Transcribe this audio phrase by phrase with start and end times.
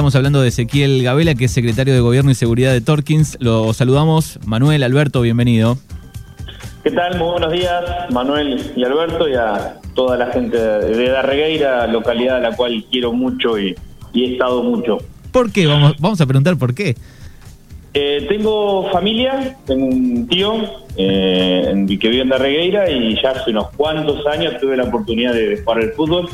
[0.00, 3.36] Estamos hablando de Ezequiel Gabela, que es secretario de Gobierno y Seguridad de Torkins.
[3.38, 4.38] Lo saludamos.
[4.46, 5.76] Manuel, Alberto, bienvenido.
[6.82, 7.18] ¿Qué tal?
[7.18, 12.40] Muy buenos días, Manuel y Alberto, y a toda la gente de Darregueira, localidad a
[12.40, 13.76] la cual quiero mucho y,
[14.14, 14.96] he estado mucho.
[15.32, 15.66] ¿Por qué?
[15.66, 16.96] Vamos, vamos a preguntar por qué.
[17.92, 20.62] Eh, tengo familia, tengo un tío
[20.96, 25.60] eh, que vive en Darregueira y ya hace unos cuantos años tuve la oportunidad de
[25.62, 26.26] jugar el fútbol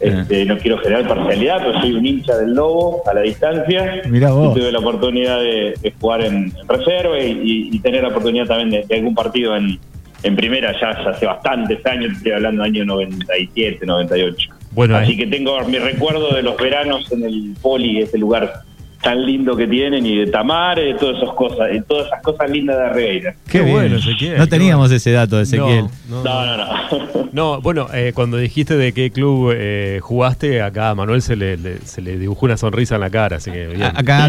[0.00, 4.02] este, no quiero generar parcialidad, pero soy un hincha del Lobo a la distancia.
[4.08, 4.54] Mira vos.
[4.54, 9.56] Tuve la oportunidad de, jugar en, reserva y, tener la oportunidad también de, algún partido
[9.56, 9.78] en,
[10.22, 14.50] en primera ya, hace bastantes años, estoy hablando del año 97, 98.
[14.72, 18.65] Bueno, Así que tengo mi recuerdo de los veranos en el Poli, ese lugar
[19.06, 22.50] tan lindo que tienen y de Tamar, de todas esas cosas, de todas esas cosas
[22.50, 23.36] lindas de Arregueira.
[23.48, 24.36] Qué, bueno, Ezequiel.
[24.36, 25.84] No teníamos ese dato de Ezequiel.
[26.08, 27.26] No, no, no.
[27.32, 31.78] No, bueno, eh, cuando dijiste de qué club eh, jugaste, acá a Manuel se le,
[31.84, 34.28] se le dibujó una sonrisa en la cara, así que Acá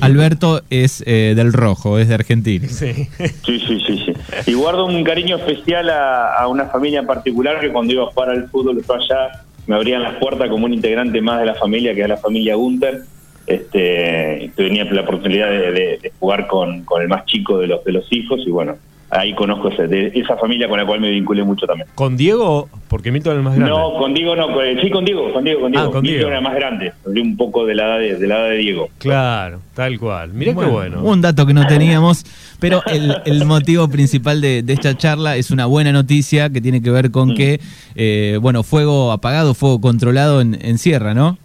[0.00, 2.66] Alberto es eh, del rojo, es de Argentina.
[2.68, 3.08] Sí.
[3.46, 4.12] sí, sí, sí,
[4.46, 8.30] Y guardo un cariño especial a, una familia en particular que cuando iba a jugar
[8.30, 12.02] al fútbol allá me abrían las puertas como un integrante más de la familia, que
[12.02, 13.04] es la familia Gunter
[13.48, 18.40] este, tenía la oportunidad de, jugar con, el más chico de los, de los hijos
[18.46, 18.76] y bueno,
[19.10, 21.88] ahí conozco esa familia con la cual me vinculé mucho también.
[21.94, 22.68] ¿Con Diego?
[22.88, 23.74] Porque Milton era el más grande.
[23.74, 24.48] No, con Diego no,
[24.80, 25.88] sí con Diego, con Diego, con Diego.
[25.88, 26.28] Ah, con Diego.
[26.28, 28.88] era más grande, un poco de la edad de, la edad de Diego.
[28.98, 30.32] Claro, tal cual.
[30.32, 31.02] Mirá qué bueno.
[31.02, 32.24] Un dato que no teníamos,
[32.60, 37.10] pero el, motivo principal de, esta charla es una buena noticia que tiene que ver
[37.10, 37.34] con mm.
[37.34, 37.60] que,
[37.94, 41.38] eh, bueno, fuego apagado, fuego controlado en, en Sierra, ¿no?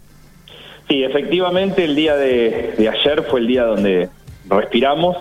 [0.93, 4.09] Sí, efectivamente el día de, ayer fue el día donde
[4.47, 5.17] respiramos.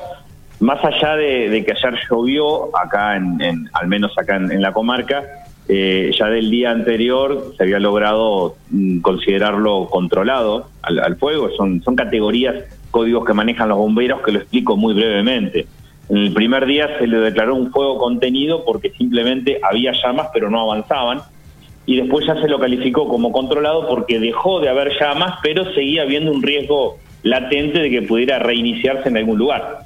[0.60, 5.24] Más allá de, que ayer llovió, acá en, al menos acá en, la comarca,
[5.68, 11.48] eh, ya del día anterior se había logrado mm, considerarlo controlado al, fuego.
[11.56, 15.66] Son, son categorías, códigos que manejan los bomberos que lo explico muy brevemente.
[16.10, 20.50] En el primer día se le declaró un fuego contenido porque simplemente había llamas pero
[20.50, 21.22] no avanzaban
[21.84, 26.02] y después ya se lo calificó como controlado porque dejó de haber llamas, pero seguía
[26.02, 29.80] habiendo un riesgo latente de que pudiera reiniciarse en algún lugar.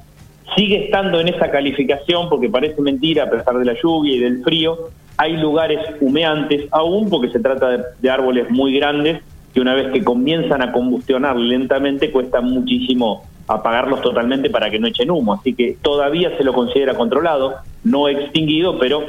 [0.55, 4.43] Sigue estando en esa calificación porque parece mentira a pesar de la lluvia y del
[4.43, 4.89] frío.
[5.17, 9.21] Hay lugares humeantes aún porque se trata de, árboles muy grandes
[9.53, 14.87] que una vez que comienzan a combustionar lentamente cuesta muchísimo apagarlos totalmente para que no
[14.87, 15.33] echen humo.
[15.33, 19.03] Así que todavía se lo considera controlado, no extinguido, pero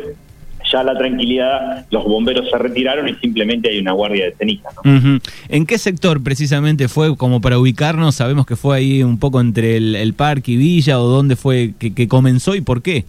[0.70, 4.68] ya la tranquilidad, los bomberos se retiraron y simplemente hay una guardia de ceniza.
[5.48, 8.14] ¿En qué sector precisamente fue, como para ubicarnos?
[8.14, 12.08] Sabemos que fue ahí un poco entre el, parque y Villa, o dónde fue que,
[12.08, 13.04] comenzó y por qué.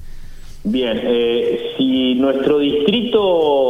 [0.64, 3.69] Bien, eh, si nuestro distrito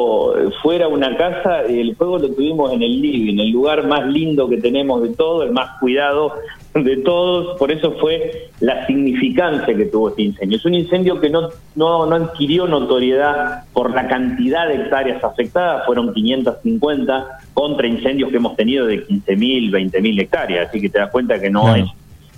[0.62, 4.58] fuera una casa, el fuego lo tuvimos en el living, el lugar más lindo que
[4.58, 6.34] tenemos de todo, el más cuidado
[6.74, 10.58] de todos, por eso fue la significancia que tuvo este incendio.
[10.58, 15.86] Es un incendio que no, no, no adquirió notoriedad por la cantidad de hectáreas afectadas,
[15.86, 21.12] fueron 550 contra incendios que hemos tenido de 15.000, 20.000 hectáreas, así que te das
[21.12, 21.86] cuenta que no es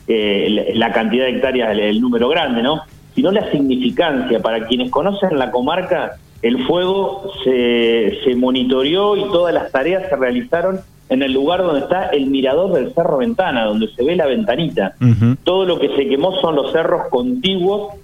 [0.08, 2.82] eh, la cantidad de hectáreas el, número grande, ¿no?
[3.16, 4.42] Sino la significancia.
[4.42, 10.16] Para quienes conocen la comarca, el fuego se, se monitoreó y todas las tareas se
[10.16, 10.80] realizaron
[11.12, 14.96] en el lugar donde está el mirador del Cerro Ventana, donde se ve la ventanita.
[15.44, 17.96] Todo lo que se quemó son los cerros contiguos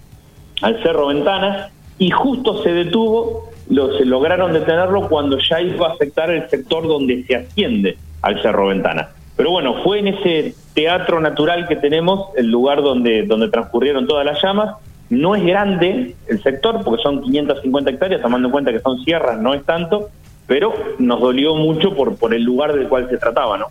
[0.61, 5.93] al Cerro Ventana y justo se detuvo, lo, se lograron detenerlo cuando ya iba a
[5.93, 9.07] afectar el sector donde se asciende al Cerro Ventana.
[9.37, 14.25] Pero bueno, fue en ese teatro natural que tenemos, el lugar donde, donde transcurrieron todas
[14.25, 14.75] las llamas.
[15.09, 19.39] No es grande el sector, porque son 550 hectáreas, tomando en cuenta que son sierras,
[19.39, 20.09] no es tanto,
[20.47, 23.67] pero nos dolió mucho por, por el lugar del cual se trataba, ¿no?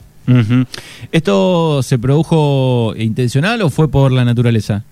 [1.12, 4.82] ¿Esto se produjo intencional o fue por la naturaleza?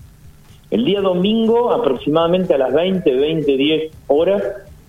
[0.71, 4.43] El día domingo, aproximadamente a las 20, 20, 10 horas,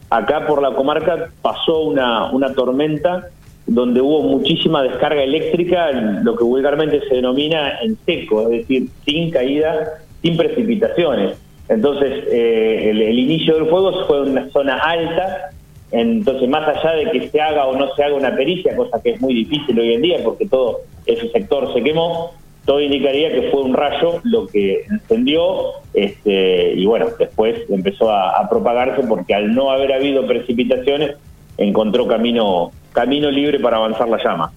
[0.10, 3.30] acá por la comarca pasó una, una tormenta
[3.68, 9.32] donde hubo muchísima descarga eléctrica, lo que vulgarmente se denomina en seco, es decir, sin
[9.32, 11.38] caída, sin precipitaciones.
[11.68, 15.52] Entonces, eh, el, el, inicio del fuego fue en una zona alta
[15.92, 19.12] entonces, más allá de que se haga o no se haga una pericia, cosa que
[19.12, 22.34] es muy difícil hoy en día porque todo ese sector se quemó,
[22.66, 25.46] todo indicaría que fue un rayo lo que encendió
[25.94, 31.16] este, y bueno, después empezó a, propagarse porque al no haber habido precipitaciones
[31.58, 34.52] encontró camino, camino libre para avanzar la llama.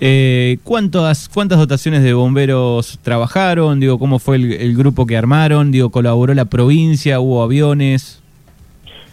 [0.00, 3.80] Eh, ¿cuántas, ¿Cuántas dotaciones de bomberos trabajaron?
[3.80, 5.70] Digo, ¿Cómo fue el, el grupo que armaron?
[5.72, 7.20] Digo, ¿Colaboró la provincia?
[7.20, 8.22] ¿Hubo aviones?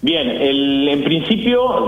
[0.04, 1.88] Bien, en principio,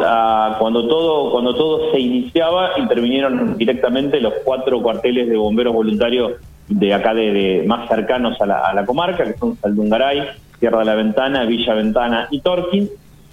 [0.57, 6.31] cuando todo cuando todo se iniciaba, intervinieron directamente los cuatro cuarteles de bomberos voluntarios
[6.69, 10.29] de acá de, más cercanos a la, comarca, que son Saldungaray,
[10.61, 12.89] Tierra de la Ventana, Villa Ventana y Torquín.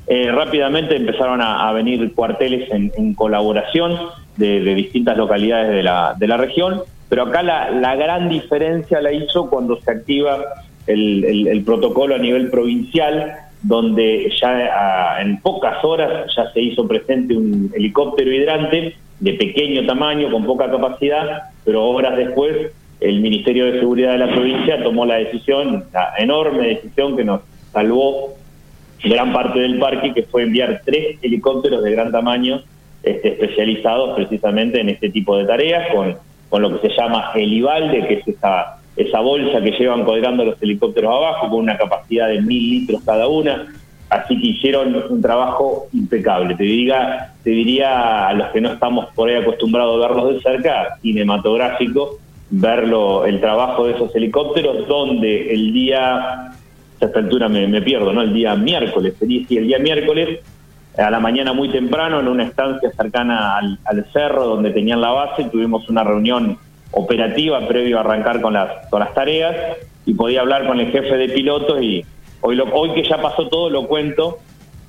[0.08, 3.96] Eh, rápidamente empezaron a, venir cuarteles en, colaboración
[4.36, 9.48] de, distintas localidades de la, de la región, pero acá la, gran diferencia la hizo
[9.50, 10.38] cuando se activa
[10.86, 17.70] el protocolo a nivel provincial donde ya en pocas horas ya se hizo presente un
[17.74, 24.12] helicóptero hidrante de pequeño tamaño, con poca capacidad, pero horas después el Ministerio de Seguridad
[24.12, 27.40] de la provincia tomó la decisión, la enorme decisión que nos
[27.72, 28.34] salvó
[29.04, 32.62] gran parte del parque, que fue enviar tres helicópteros de gran tamaño
[33.02, 36.16] este, especializados precisamente en este tipo de tareas, con,
[36.48, 40.44] con lo que se llama el IVALDE, que es esa esa bolsa que llevan colgando
[40.44, 43.66] los helicópteros abajo con una capacidad de mil litros cada una.
[44.10, 46.54] Así que hicieron un trabajo impecable.
[46.54, 50.40] Te diga, te diría a los que no estamos por ahí acostumbrados a verlos de
[50.42, 52.18] cerca, cinematográfico,
[52.50, 56.54] verlo, el trabajo de esos helicópteros, donde el día, a
[57.00, 58.20] esta altura me, pierdo, ¿no?
[58.20, 60.40] El día miércoles, sí, el día miércoles,
[60.98, 65.10] a la mañana muy temprano, en una estancia cercana al, al cerro donde tenían la
[65.10, 66.58] base, tuvimos una reunión
[66.92, 69.56] operativa previo a arrancar con las, con las tareas
[70.04, 72.04] y podía hablar con el jefe de pilotos y
[72.40, 74.38] hoy, lo, hoy que ya pasó todo lo cuento,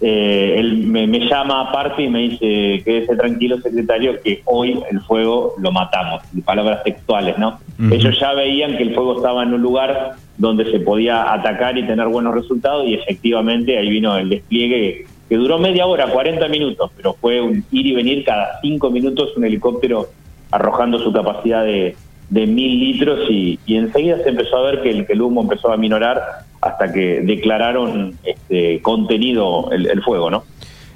[0.01, 5.53] eh, él me, llama aparte y me dice, quédese tranquilo secretario, que hoy el fuego
[5.59, 7.59] lo matamos, palabras textuales, ¿no?
[7.89, 11.87] Ellos ya veían que el fuego estaba en un lugar donde se podía atacar y
[11.87, 16.91] tener buenos resultados y efectivamente ahí vino el despliegue que duró media hora, 40 minutos,
[16.95, 20.09] pero fue un ir y venir cada cinco minutos un helicóptero
[20.51, 21.95] arrojando su capacidad de,
[22.29, 25.77] mil litros y, enseguida se empezó a ver que el, que el humo empezó a
[25.77, 30.43] minorar hasta que declararon este, contenido el, fuego, ¿no?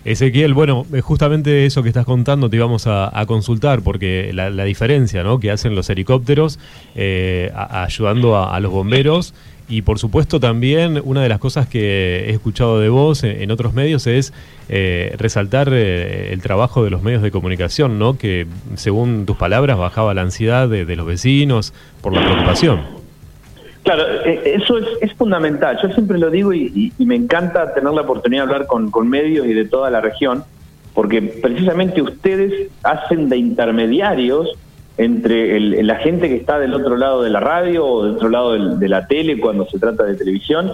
[0.06, 5.24] Ezequiel, bueno, eh, justamente eso que estás contando te íbamos a, consultar, porque la, diferencia
[5.24, 5.40] ¿no?
[5.40, 6.60] que hacen los helicópteros
[6.96, 9.34] eh, ayudando a, los bomberos
[9.70, 13.74] y por supuesto también una de las cosas que he escuchado de vos en, otros
[13.74, 14.34] medios es
[14.70, 18.18] eh, resaltar eh, el trabajo de los medios de comunicación, ¿no?
[18.18, 22.82] Que según tus palabras bajaba la ansiedad de, los vecinos por la preocupación.
[23.84, 25.78] Claro, eh, eso es, fundamental.
[25.82, 29.54] Yo siempre lo digo y, me encanta tener la oportunidad de hablar con medios y
[29.54, 30.44] de toda la región,
[30.94, 34.58] porque precisamente ustedes hacen de intermediarios
[34.98, 38.76] entre la gente que está del otro lado de la radio o del otro lado
[38.78, 40.72] de, la tele cuando se trata de televisión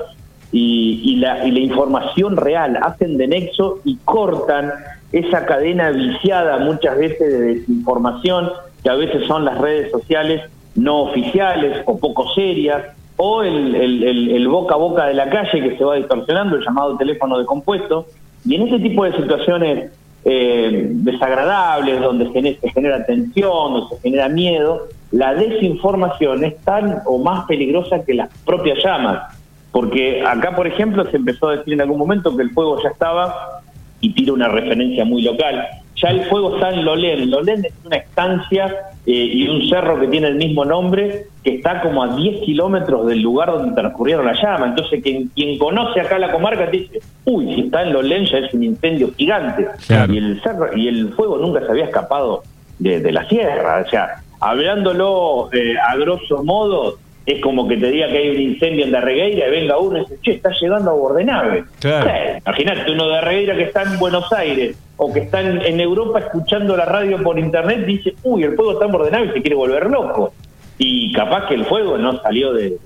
[0.51, 4.71] y, la, información real, hacen de nexo y cortan
[5.11, 8.49] esa cadena viciada muchas veces de desinformación
[8.81, 10.41] que a veces son las redes sociales
[10.75, 12.83] no oficiales o poco serias
[13.17, 16.97] o el, el boca a boca de la calle que se va distorsionando, el llamado
[16.97, 18.07] teléfono de compuesto.
[18.45, 19.91] Y en ese tipo de situaciones
[20.25, 27.17] eh, desagradables, donde se genera tensión, donde se genera miedo, la desinformación es tan o
[27.19, 29.37] más peligrosa que las propias llamas.
[29.71, 32.89] Porque acá, por ejemplo, se empezó a decir en algún momento que el fuego ya
[32.89, 33.61] estaba,
[33.99, 35.65] y tira una referencia muy local,
[36.03, 37.31] ya el fuego está en Lolén.
[37.31, 38.65] Lolén es una estancia
[39.05, 43.07] eh, y un cerro que tiene el mismo nombre, que está como a 10 kilómetros
[43.07, 44.67] del lugar donde transcurrieron la llama.
[44.67, 48.53] Entonces, quien, quien conoce acá la comarca dice, uy, si está en Lolén ya es
[48.53, 49.67] un incendio gigante.
[50.09, 52.43] Y el cerro y el fuego nunca se había escapado
[52.79, 53.83] de, la sierra.
[53.85, 58.41] O sea, hablándolo eh, a grosso modo, es como que te diga que hay un
[58.41, 61.63] incendio en Darregueira y venga uno y dice, che, está llegando a Bordenave.
[61.79, 62.11] Claro.
[62.45, 66.77] imagínate, uno de Darregueira que está en Buenos Aires o que está en, Europa escuchando
[66.77, 69.89] la radio por internet dice, uy, el fuego está en Bordenave y se quiere volver
[69.89, 70.33] loco.
[70.77, 72.77] Y capaz que el fuego no salió de,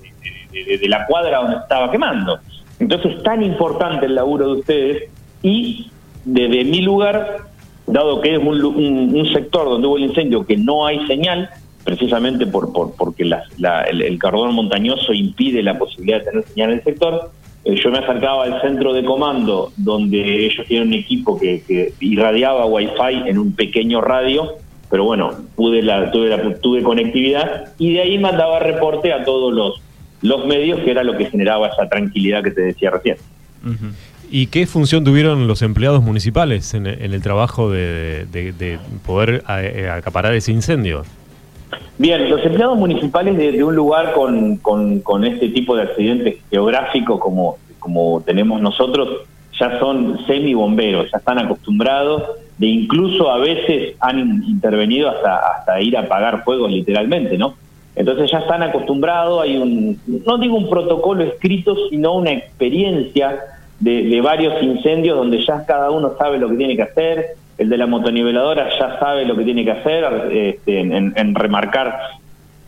[0.82, 2.38] la cuadra donde estaba quemando.
[2.78, 5.10] Entonces es tan importante el laburo de ustedes
[5.42, 5.90] y
[6.24, 7.48] desde mi lugar,
[7.86, 11.50] dado que es un, un sector donde hubo el incendio que no hay señal,
[11.88, 16.84] precisamente por, por porque el, cardón montañoso impide la posibilidad de tener señal en el
[16.84, 17.30] sector.
[17.64, 22.66] Eh, yo me acercaba al centro de comando donde ellos tienen un equipo que, irradiaba
[22.66, 24.54] wifi en un pequeño radio,
[24.90, 29.52] pero bueno, pude la, tuve, la, tuve conectividad y de ahí mandaba reporte a todos
[29.52, 29.82] los,
[30.22, 33.16] los medios, que era lo que generaba esa tranquilidad que te decía recién.
[34.30, 40.34] ¿Y qué función tuvieron los empleados municipales en, el trabajo de, de poder eh, acaparar
[40.34, 41.04] ese incendio?
[41.98, 47.58] Bien, los empleados municipales de, un lugar con, con, este tipo de accidentes geográficos como,
[47.78, 49.26] como tenemos nosotros
[49.58, 52.22] ya son semi bomberos, ya están acostumbrados
[52.58, 57.54] de incluso a veces han intervenido hasta, hasta ir a apagar fuegos literalmente, ¿no?
[57.96, 63.40] Entonces ya están acostumbrados, hay un, no digo un protocolo escrito, sino una experiencia
[63.80, 67.26] de, varios incendios donde ya cada uno sabe lo que tiene que hacer,
[67.58, 71.98] el de la motoniveladora ya sabe lo que tiene que hacer este, en, remarcar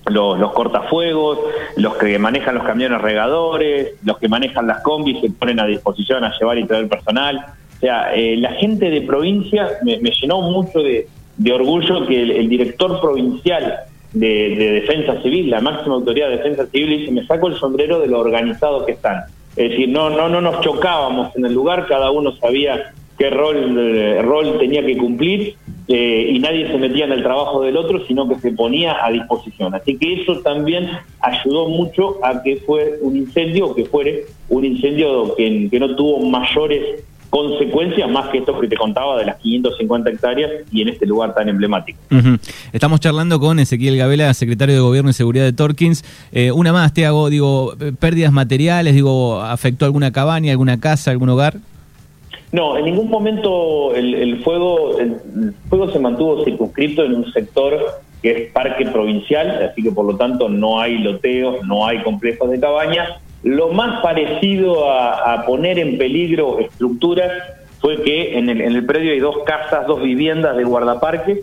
[0.07, 1.39] los, cortafuegos,
[1.77, 6.25] los que manejan los camiones regadores, los que manejan las combis se ponen a disposición
[6.25, 7.47] a llevar y traer personal.
[7.77, 11.07] O sea, eh, la gente de provincia me, llenó mucho de,
[11.53, 13.77] orgullo que el, director provincial
[14.13, 18.01] de, de, Defensa Civil, la máxima autoridad de Defensa Civil, dice, me saco el sombrero
[18.01, 19.23] de lo organizado que están.
[19.55, 23.77] Es decir, no, no, no nos chocábamos en el lugar, cada uno sabía qué rol,
[23.79, 25.55] eh, rol tenía que cumplir
[25.89, 29.11] eh, y nadie se metía en el trabajo del otro, sino que se ponía a
[29.11, 29.75] disposición.
[29.75, 30.89] Así que eso también
[31.21, 37.05] ayudó mucho a que fue un incendio, que fuere un incendio que, no tuvo mayores
[37.29, 41.35] consecuencias más que esto que te contaba de las 550 hectáreas y en este lugar
[41.35, 41.99] tan emblemático.
[42.73, 46.05] Estamos charlando con Ezequiel Gabela, secretario de Gobierno y Seguridad de Torkins.
[46.33, 51.29] Eh, una más, te hago, digo, pérdidas materiales, digo, ¿afectó alguna cabaña, alguna casa, algún
[51.29, 51.59] hogar?
[52.53, 58.31] No, en ningún momento el, fuego el fuego se mantuvo circunscrito en un sector que
[58.31, 62.61] es parque provincial, así que por lo tanto no hay loteos, no hay complejos de
[62.61, 63.21] cabañas.
[63.43, 67.33] Lo más parecido a, poner en peligro estructuras
[67.81, 71.43] fue que en el, en el predio hay dos casas, dos viviendas de guardaparque,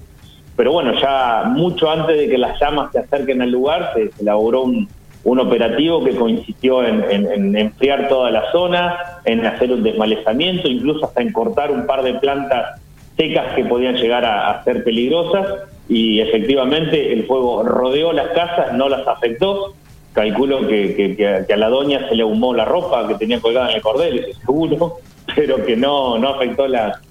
[0.55, 4.63] pero bueno, ya mucho antes de que las llamas se acerquen al lugar, se, elaboró
[4.63, 4.87] un,
[5.23, 11.34] operativo que consistió en, enfriar toda la zona, en hacer un desmalezamiento, incluso hasta en
[11.34, 12.79] cortar un par de plantas
[13.17, 15.46] secas que podían llegar a, ser peligrosas
[15.89, 19.74] y efectivamente el fuego rodeó las casas, no las afectó,
[20.13, 23.75] calculo que, que, a la doña se le ahumó la ropa que tenía colgada en
[23.75, 24.93] el cordel, seguro,
[25.36, 27.01] pero que no, no afectó las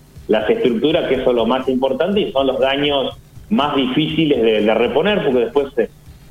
[0.49, 3.14] estructuras, que eso es lo más importante y son los daños
[3.50, 5.66] más difíciles de, reponer, porque después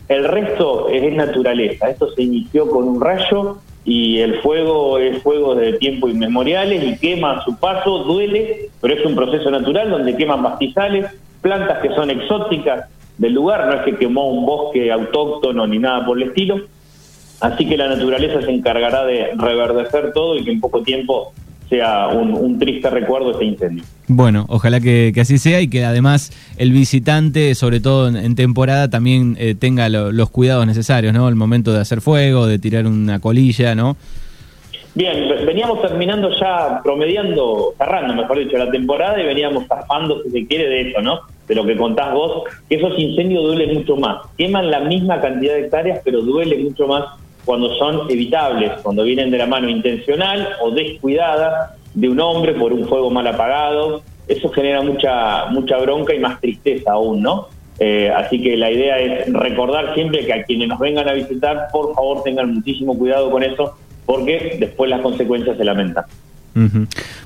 [0.09, 1.89] el resto es naturaleza.
[1.89, 6.97] Esto se inició con un rayo y el fuego es fuego de tiempo inmemoriales y
[6.97, 11.05] quema a su paso, duele, pero es un proceso natural donde queman pastizales,
[11.41, 16.05] plantas que son exóticas, del lugar, no es que quemó un bosque autóctono ni nada
[16.05, 16.61] por el estilo.
[17.39, 21.33] Así que la naturaleza se encargará de reverdecer todo y que en poco tiempo
[21.75, 23.83] sea un, triste recuerdo este incendio.
[24.07, 29.35] Bueno, ojalá que, así sea y que además el visitante, sobre todo en, temporada, también
[29.39, 31.27] eh, tenga los cuidados necesarios, ¿no?
[31.27, 33.97] El momento de hacer fuego, de tirar una colilla, ¿no?
[34.93, 40.47] Bien, veníamos terminando ya, promediando, cerrando, mejor dicho, la temporada y veníamos tapando, si se
[40.47, 41.19] quiere, de eso, ¿no?
[41.49, 44.19] De lo que contás vos, que esos incendios duelen mucho más.
[44.37, 47.03] Queman la misma cantidad de hectáreas, pero duele mucho más
[47.45, 52.73] cuando son evitables, cuando vienen de la mano intencional o descuidada de un hombre por
[52.73, 54.01] un fuego mal apagado.
[54.27, 57.47] Eso genera mucha, mucha bronca y más tristeza aún, ¿no?
[57.79, 61.67] Eh, así que la idea es recordar siempre que a quienes nos vengan a visitar,
[61.71, 63.75] por favor tengan muchísimo cuidado con eso
[64.05, 66.05] porque después las consecuencias se lamentan.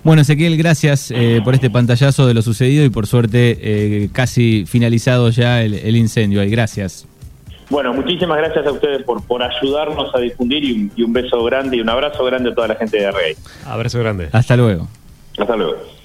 [0.03, 4.65] Bueno, Ezequiel, gracias eh, por este pantallazo de lo sucedido y por suerte eh, casi
[4.65, 6.49] finalizado ya el, incendio ahí.
[6.49, 7.07] Gracias.
[7.69, 11.81] Bueno, muchísimas gracias a ustedes por, por ayudarnos a difundir y un, beso grande y
[11.81, 13.35] un abrazo grande a toda la gente de Rey.
[13.65, 14.29] Abrazo grande.
[14.31, 14.87] Hasta luego.
[15.37, 15.98] Hasta luego.